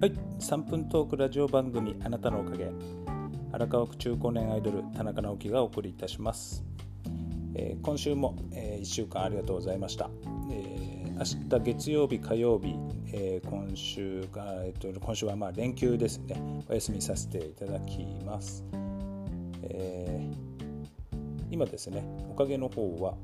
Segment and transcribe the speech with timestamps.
[0.00, 0.12] はい。
[0.38, 2.70] 3分トークラジオ番組あなたのおかげ。
[3.50, 6.62] 荒川区中高年アイドル田中直樹がお送りいたします、
[7.54, 10.08] えー、今週も、えー、1週間ありがとうございました、
[10.52, 11.18] えー、
[11.50, 12.76] 明日月曜日火曜日、
[13.12, 16.40] えー、今週が、えー、と今週はまあ連休ですね。
[16.68, 18.64] お休みさせていただきます、
[19.62, 20.30] え、
[21.50, 23.14] 今ですねおかげの方は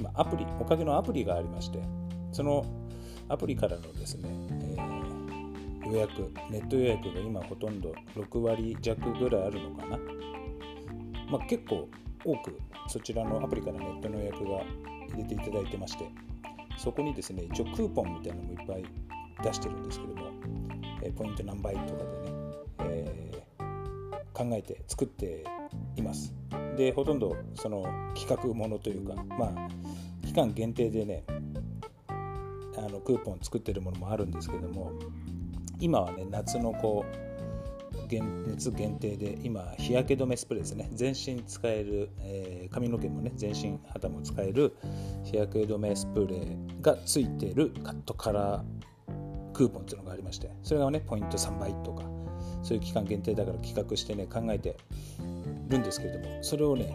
[0.00, 1.78] 今アプリおかげのアプリがありまして
[2.32, 2.64] その
[3.28, 4.28] アプリからのですね、
[4.62, 4.97] えー、
[5.90, 9.98] 予約ネット予約が今ほとんど6割弱ぐらいあるのかな、
[11.30, 11.88] まあ、結構
[12.24, 14.62] 多くそちらのアプリからネットの予約が
[15.10, 16.10] 入れていただいてまして
[16.76, 18.84] そこにですね一応クーポンみたいなのもいっぱい
[19.42, 20.30] 出してるんですけども、
[21.02, 22.32] え、ポイント何倍とかでね、
[22.80, 25.44] えー、考えて作って
[25.96, 26.34] います。
[26.76, 27.84] でほとんどその
[28.14, 29.68] 企画ものというかまあ
[30.24, 31.24] 期間限定でね
[32.76, 34.92] あのクーポン作ってるものもあるんですけども
[35.80, 37.28] 今はね夏のこう
[38.10, 40.88] 熱限定で今日焼け止めスプレーですね。
[40.92, 44.74] 全身使える、えー、髪の毛もね全身肌も使える
[45.24, 52.04] 日焼け止めスプレーがついてるカットカラークーポンっていうのがありましてそれがねポイント3倍とか
[52.62, 54.76] そういう期間限定だから企画してね考えて
[55.68, 56.86] るんですけれどもそれをね、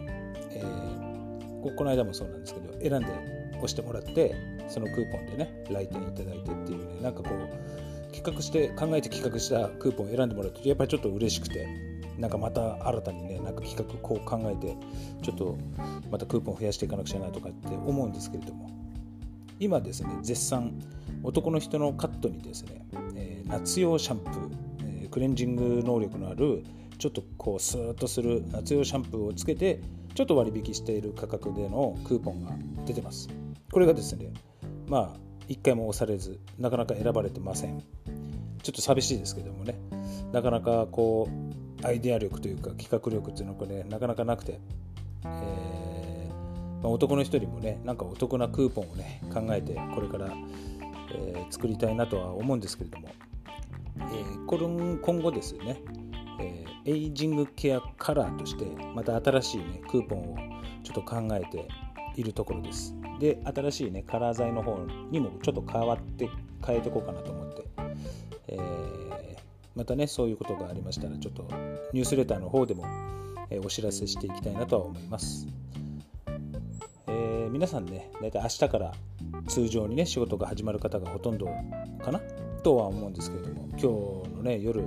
[0.52, 4.36] えー、この間もそうなんですけど選んで押してもらって
[4.67, 11.67] そのクーポンでね来店いただいてっていうねなんかこう企画して考えて企画したクーポンを選んでもらうとやっぱりちょっと嬉しくて
[12.17, 14.78] なんかまた新たにねなんか企画こう考えて
[15.23, 15.58] ちょっと
[16.11, 18.70] またクーポン増やしていかなくちゃなとかって思うんですけれども。
[19.59, 20.73] 今ですね絶賛
[21.23, 24.50] 男の人のカットにですね、えー、夏用シャンプー、
[25.03, 26.66] えー、クレンジング能力のある
[26.98, 29.80] ちょっとこうスーッとする夏用シャンプーをつけて
[30.16, 32.52] ちょっと割引している価格でのクーポンが
[32.86, 33.30] 出てます。
[33.72, 34.31] これがですね
[34.88, 37.83] まあ1回も押されずなかなか選ばれてません。
[38.61, 39.77] ちょっと寂しいですけどもね。
[40.31, 44.59] なかなかこうアイデア力というか企画力っていうのがねなかなかなくて、
[45.26, 50.33] えー、まあ、男の人にもねなんかお得なクーポンをね考えてこれから、
[51.14, 53.09] えー、作りたいなとは思うんですけれども、
[53.98, 55.82] えー、これ今後ですね、
[56.39, 58.65] えエイジングケアカラーとして
[58.95, 60.37] また新しい、ね、クーポンを
[60.83, 61.67] ちょっと考えて
[62.16, 62.96] いるところです。
[63.20, 64.78] で新しいねカラー剤の方
[65.12, 66.30] にもちょっと変わって
[66.66, 67.68] 変えていこうかなと思って、
[68.48, 69.38] えー、
[69.76, 71.48] またねそういうことがありましたらちょっと
[71.94, 72.86] ニュースレターの方でも、
[73.50, 75.48] え、お知らせしていきたいなとは思います、
[77.08, 78.94] えー、皆さんね大体明日から
[79.48, 81.48] 通常にね仕事が始まる方がほとんど
[82.04, 82.20] かな？
[82.64, 83.80] とは思うんですけれども今
[84.30, 84.84] 日のね夜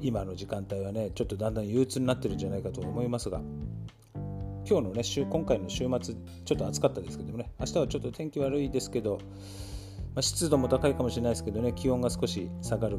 [0.00, 3.40] 今の時間帯はねちょっとだんだん憂鬱になってるんじゃないかと思いますが
[4.68, 7.52] 今日のね週今回の週末ちょっと暑かったですけどもね。
[7.60, 9.18] 明日はちょっと天気悪いですけど、
[10.14, 11.72] まあ、湿度も高いかもしれないですけどね。
[11.74, 12.98] 気温が少し下がる。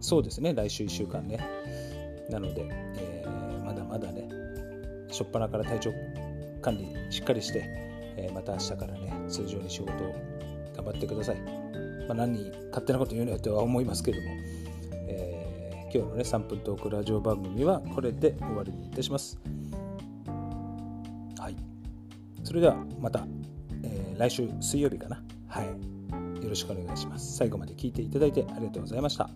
[0.00, 0.54] そうですね。
[0.54, 1.40] 来週1週間ね。
[2.30, 4.28] なので、えー、まだまだね
[5.08, 5.92] 初っ端から体調
[6.62, 7.62] 管理しっかりして、
[8.16, 10.14] えー、また明日からね通常に仕事を
[10.74, 11.40] 頑張ってください、
[12.06, 14.28] まあ、何に勝手なこと言うのよとは思いますけども、
[15.08, 19.38] えー、今日のね3分トークラジオ番組はこれで終わりにいたします。
[22.44, 23.26] それではまた、
[23.82, 25.22] えー、来週水曜日かな。
[25.48, 25.66] はい。
[26.42, 27.36] よろしくお願いします。
[27.36, 29.30] 最後まで聞いていただいてありがとうございました。